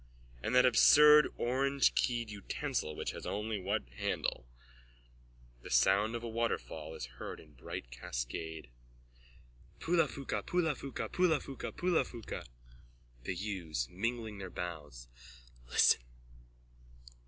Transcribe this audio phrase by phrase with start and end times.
[0.41, 4.47] And that absurd orangekeyed utensil which has only one handle.
[5.61, 8.71] (The sound of a waterfall is heard in bright cascade.)
[9.77, 12.47] THE WATERFALL: Poulaphouca Poulaphouca Poulaphouca Poulaphouca.
[13.25, 15.07] THE YEWS: (Mingling their boughs.)
[15.67, 16.01] Listen.